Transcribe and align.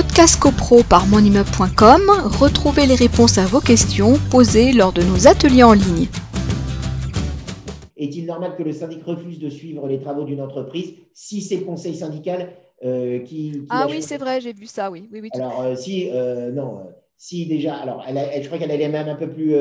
Podcast 0.00 0.38
CoPro 0.38 0.84
par 0.88 1.08
monimmeuble.com, 1.08 2.02
retrouvez 2.38 2.86
les 2.86 2.94
réponses 2.94 3.36
à 3.36 3.46
vos 3.46 3.58
questions 3.58 4.12
posées 4.30 4.72
lors 4.72 4.92
de 4.92 5.02
nos 5.02 5.26
ateliers 5.26 5.64
en 5.64 5.72
ligne. 5.72 6.06
Est-il 7.96 8.26
normal 8.26 8.54
que 8.56 8.62
le 8.62 8.70
syndic 8.70 9.02
refuse 9.02 9.40
de 9.40 9.50
suivre 9.50 9.88
les 9.88 9.98
travaux 9.98 10.22
d'une 10.22 10.40
entreprise 10.40 10.94
si 11.14 11.42
c'est 11.42 11.56
le 11.56 11.64
conseil 11.64 11.96
syndical 11.96 12.50
euh, 12.84 13.18
qui, 13.24 13.64
Ah 13.70 13.88
oui, 13.90 14.00
c'est 14.00 14.18
vrai, 14.18 14.40
j'ai 14.40 14.52
vu 14.52 14.66
ça, 14.66 14.88
oui. 14.88 15.08
oui, 15.12 15.18
oui 15.20 15.30
alors, 15.32 15.62
euh, 15.62 15.74
si, 15.74 16.08
euh, 16.12 16.52
non, 16.52 16.78
si 17.16 17.46
déjà, 17.46 17.74
alors, 17.74 18.04
elle, 18.06 18.40
je 18.40 18.46
crois 18.46 18.60
qu'elle 18.60 18.70
allait 18.70 18.88
même 18.88 19.08
un 19.08 19.16
peu 19.16 19.28
plus, 19.28 19.52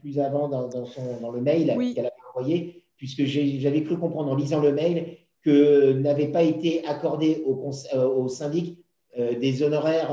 plus 0.00 0.20
avant 0.20 0.48
dans, 0.48 0.68
dans, 0.68 1.32
le 1.32 1.40
mail 1.40 1.76
qu'elle 1.96 2.06
avait 2.06 2.14
envoyé, 2.32 2.84
puisque 2.96 3.24
j'avais 3.24 3.82
cru 3.82 3.98
comprendre 3.98 4.30
en 4.30 4.36
lisant 4.36 4.60
le 4.60 4.72
mail 4.72 5.16
que 5.42 5.94
n'avait 5.94 6.28
pas 6.28 6.44
été 6.44 6.86
accordé 6.86 7.42
au, 7.44 7.72
au 7.96 8.28
syndic 8.28 8.78
des 9.18 9.62
honoraires, 9.62 10.12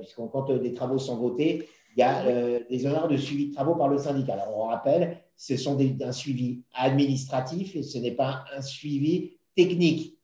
puisqu'on 0.00 0.28
quand 0.28 0.52
des 0.56 0.72
travaux 0.74 0.98
sont 0.98 1.16
votés, 1.16 1.68
il 1.96 2.00
y 2.00 2.02
a 2.02 2.24
des 2.70 2.86
honoraires 2.86 3.08
de 3.08 3.16
suivi 3.16 3.48
de 3.48 3.54
travaux 3.54 3.74
par 3.74 3.88
le 3.88 3.98
syndicat. 3.98 4.34
Alors, 4.34 4.56
on 4.56 4.64
rappelle, 4.64 5.18
ce 5.36 5.56
sont 5.56 5.74
des, 5.74 5.96
un 6.02 6.12
suivi 6.12 6.62
administratif 6.74 7.74
et 7.74 7.82
ce 7.82 7.98
n'est 7.98 8.12
pas 8.12 8.44
un 8.56 8.62
suivi 8.62 9.32
technique. 9.56 10.19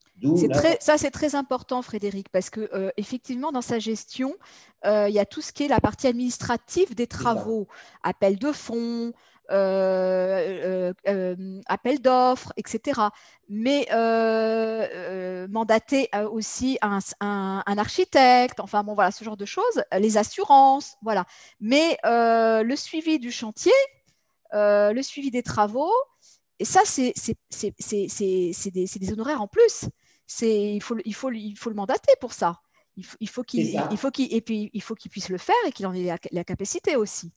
Très, 0.52 0.78
ça, 0.80 0.96
c'est 0.96 1.10
très 1.10 1.34
important, 1.34 1.82
Frédéric, 1.82 2.30
parce 2.30 2.48
que 2.48 2.70
euh, 2.72 2.90
effectivement, 2.96 3.52
dans 3.52 3.60
sa 3.60 3.78
gestion, 3.78 4.34
euh, 4.86 5.08
il 5.08 5.14
y 5.14 5.18
a 5.18 5.26
tout 5.26 5.42
ce 5.42 5.52
qui 5.52 5.64
est 5.64 5.68
la 5.68 5.80
partie 5.80 6.06
administrative 6.06 6.94
des 6.94 7.06
travaux, 7.06 7.68
appel 8.02 8.38
de 8.38 8.50
fonds, 8.50 9.12
euh, 9.50 10.92
appel 11.66 12.00
d'offres, 12.00 12.52
etc. 12.56 13.00
Mais 13.50 13.86
mandater 15.50 16.08
aussi 16.30 16.78
un, 16.80 16.98
un, 17.20 17.78
architecte, 17.78 18.60
enfin 18.60 18.84
bon, 18.84 18.94
voilà, 18.94 19.10
ce 19.10 19.22
genre 19.22 19.36
de 19.36 19.44
choses, 19.44 19.84
les 19.98 20.16
assurances, 20.16 20.96
voilà. 21.02 21.26
Mais 21.60 21.98
le 22.04 22.74
suivi 22.74 23.18
du 23.18 23.30
chantier, 23.30 23.72
le 24.52 25.00
suivi 25.02 25.30
des 25.30 25.42
travaux, 25.42 25.92
et 26.58 26.64
ça, 26.64 26.80
c'est 26.86 27.12
des, 28.70 28.86
des, 28.98 29.12
honoraires 29.12 29.42
en 29.42 29.46
plus 29.46 29.90
il 30.42 30.82
faut, 30.82 30.96
il, 31.04 31.14
faut, 31.14 31.30
il 31.30 31.56
faut 31.56 31.70
le 31.70 31.76
mandater 31.76 32.12
pour 32.20 32.32
ça. 32.32 32.60
Il, 33.20 33.28
faut 33.28 33.42
qu'il, 33.42 33.78
il 33.90 33.96
faut 33.98 34.10
qu'il, 34.10 34.32
et 34.32 34.40
puis 34.40 34.70
il 34.72 34.80
faut 34.80 34.94
qu'il 34.94 35.10
puisse 35.10 35.28
le 35.28 35.36
faire 35.36 35.54
et 35.68 35.72
qu'il 35.72 35.86
en 35.86 35.92
ait 35.92 36.16
la, 36.32 36.44
capacité 36.44 36.96
aussi. 36.96 37.30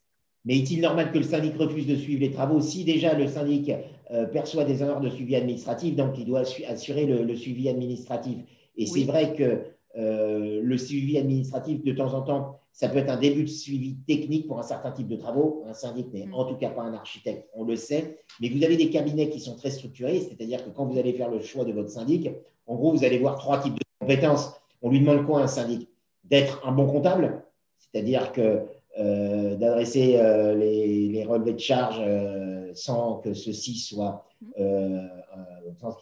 Mais 0.46 0.58
est-il 0.58 0.80
normal 0.80 1.12
que 1.12 1.18
le 1.18 1.26
syndic 1.26 1.58
refuse 1.58 1.86
de 1.86 1.98
suivre 1.98 2.22
les 2.22 2.32
travaux 2.32 2.62
si 2.62 2.86
déjà 2.86 3.14
le 3.14 3.28
syndic 3.28 3.70
euh, 4.12 4.26
perçoit 4.26 4.64
des 4.64 4.82
honneurs 4.82 5.02
de 5.02 5.10
suivi 5.10 5.36
administratif, 5.36 5.98
donc 5.98 6.18
il 6.18 6.24
doit 6.24 6.44
assurer 6.68 7.06
le, 7.06 7.36
suivi 7.36 7.68
administratif? 7.68 8.38
Et 8.78 8.86
c'est 8.86 9.04
vrai 9.04 9.36
que 9.36 9.64
euh, 10.00 10.62
le 10.64 10.78
suivi 10.78 11.18
administratif, 11.18 11.84
de 11.84 11.92
temps 11.92 12.14
en 12.14 12.22
temps, 12.22 12.60
ça 12.72 12.88
peut 12.88 13.00
être 13.00 13.10
un 13.10 13.20
début 13.20 13.44
de 13.44 13.50
suivi 13.50 13.98
technique 14.08 14.48
pour 14.48 14.58
un 14.58 14.64
certain 14.64 14.92
type 14.92 15.10
de 15.10 15.18
travaux. 15.18 15.64
Un 15.68 15.74
syndic 15.74 16.14
n'est 16.14 16.26
mm. 16.26 16.34
en 16.34 16.46
tout 16.46 16.56
cas 16.56 16.70
pas 16.70 16.84
un 16.84 16.94
architecte, 16.94 17.50
on 17.54 17.66
le 17.66 17.76
sait. 17.76 18.20
Mais 18.40 18.50
vous 18.50 18.64
avez 18.64 18.78
des 18.78 18.90
cabinets 18.90 19.30
qui 19.30 19.42
sont 19.42 19.58
très 19.58 19.72
structurés, 19.72 20.22
c'est-à-dire 20.22 20.64
que 20.64 20.70
quand 20.70 20.86
vous 20.86 20.98
allez 20.98 21.12
faire 21.14 21.30
le 21.30 21.42
choix 21.42 21.66
de 21.66 21.74
votre 21.74 21.90
syndic, 21.90 22.30
en 22.66 22.76
gros, 22.76 22.94
vous 22.94 23.04
allez 23.04 23.18
voir 23.18 23.38
trois 23.38 23.60
types 23.60 23.74
de 23.74 23.84
compétences. 24.00 24.54
On 24.82 24.90
lui 24.90 25.02
demande 25.02 25.26
quoi 25.26 25.42
un 25.42 25.48
syndic? 25.48 25.90
D'être 26.24 26.66
un 26.66 26.72
bon 26.72 26.88
comptable, 26.88 27.44
c'est-à-dire 27.78 28.32
que 28.32 28.62
euh, 28.98 29.56
d'adresser 29.56 30.18
euh, 30.18 30.56
les, 30.56 31.26
relevés 31.26 31.54
de 31.54 31.60
charges 31.60 32.02
sans 32.74 33.16
que 33.16 33.34
ceci 33.34 33.76
soit, 33.76 34.26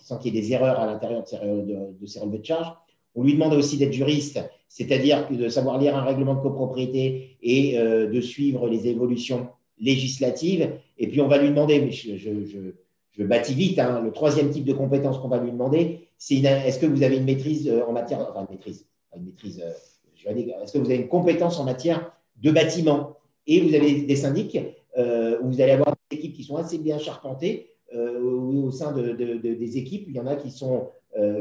sans, 0.01 0.17
qu'il 0.17 0.35
y 0.35 0.37
ait 0.37 0.41
des 0.41 0.53
erreurs 0.53 0.79
à 0.79 0.85
l'intérieur 0.85 1.23
de, 1.23 2.05
ces 2.05 2.19
relevés 2.19 2.39
de 2.39 2.45
charges. 2.45 2.73
On 3.17 3.23
lui 3.23 3.33
demande 3.33 3.53
aussi 3.53 3.77
d'être 3.77 3.91
juriste, 3.91 4.39
c'est-à-dire 4.69 5.27
de 5.29 5.49
savoir 5.49 5.77
lire 5.77 5.97
un 5.97 6.03
règlement 6.03 6.35
de 6.35 6.39
copropriété 6.39 7.37
et 7.41 7.77
de 7.77 8.21
suivre 8.21 8.69
les 8.69 8.87
évolutions 8.87 9.49
législatives. 9.79 10.69
Et 10.97 11.07
puis 11.07 11.21
on 11.21 11.27
va 11.27 11.37
lui 11.37 11.49
demander, 11.49 11.81
mais 11.81 11.91
je, 11.91 13.23
bâtis 13.23 13.53
vite, 13.53 13.79
hein, 13.79 14.01
le 14.03 14.11
troisième 14.11 14.49
type 14.49 14.65
de 14.65 14.73
compétence 14.73 15.17
qu'on 15.19 15.27
va 15.27 15.39
lui 15.39 15.51
demander, 15.51 16.07
c'est 16.17 16.35
est-ce 16.35 16.79
que 16.79 16.85
vous 16.85 17.03
avez 17.03 17.17
une 17.17 17.25
maîtrise 17.25 17.67
euh, 17.69 17.85
en 17.85 17.91
matière, 17.91 18.27
enfin 18.29 18.47
maîtrise, 18.49 18.87
une 19.15 19.25
maîtrise, 19.25 19.61
euh, 19.63 20.63
est-ce 20.63 20.73
que 20.73 20.77
vous 20.77 20.85
avez 20.85 20.97
une 20.97 21.07
compétence 21.07 21.59
en 21.59 21.63
matière 21.63 22.11
de 22.41 22.51
bâtiment? 22.51 23.17
Et 23.45 23.61
vous 23.61 23.73
avez 23.73 24.01
des 24.01 24.15
syndics 24.15 24.57
euh, 24.97 25.39
où 25.41 25.47
vous 25.47 25.61
allez 25.61 25.71
avoir 25.71 25.95
des 26.09 26.17
équipes 26.17 26.33
qui 26.33 26.43
sont 26.43 26.57
assez 26.57 26.77
bien 26.79 26.97
charpentées. 26.97 27.71
Au 27.93 28.71
sein 28.71 28.91
de, 28.91 29.13
des 29.13 29.77
équipes, 29.77 30.05
il 30.07 30.15
y 30.15 30.19
en 30.19 30.27
a 30.27 30.35
qui, 30.35 30.51
sont, 30.51 30.89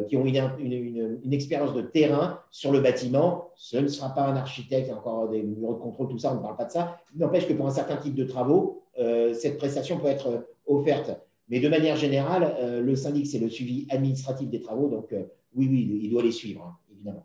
qui 0.09 0.17
ont 0.17 0.25
une, 0.25 1.33
expérience 1.33 1.75
de 1.75 1.83
terrain 1.83 2.41
sur 2.51 2.73
le 2.73 2.81
bâtiment. 2.81 3.51
Ce 3.57 3.77
ne 3.77 3.89
sera 3.89 4.15
pas 4.15 4.27
un 4.27 4.37
architecte, 4.37 4.87
il 4.87 4.91
y 4.91 4.93
a 4.93 4.97
encore 4.97 5.29
des 5.29 5.43
bureaux 5.43 5.75
de 5.75 5.81
contrôle, 5.81 6.09
tout 6.09 6.19
ça, 6.19 6.33
on 6.33 6.37
ne 6.37 6.43
parle 6.43 6.57
pas 6.57 6.67
de 6.67 6.73
ça. 6.73 6.99
Il 7.15 7.21
n'empêche 7.21 7.49
que 7.49 7.53
pour 7.53 7.67
un 7.67 7.71
certain 7.71 7.97
type 7.97 8.15
de 8.15 8.25
travaux, 8.25 8.83
cette 9.35 9.59
prestation 9.59 9.99
peut 9.99 10.09
être 10.09 10.47
offerte. 10.67 11.11
Mais 11.49 11.61
de 11.61 11.69
manière 11.69 11.97
générale, 11.97 12.55
euh, 12.59 12.81
le 12.81 12.97
syndic, 12.97 13.27
c'est 13.27 13.39
le 13.39 13.49
suivi 13.49 13.87
administratif 13.91 14.49
des 14.49 14.61
travaux. 14.61 14.89
Donc, 14.89 15.13
euh, 15.13 15.25
oui, 15.55 15.69
oui, 15.71 16.01
il 16.03 16.11
doit 16.11 16.23
les 16.23 16.33
suivre, 16.33 16.65
hein, 16.65 16.77
évidemment. 16.93 17.25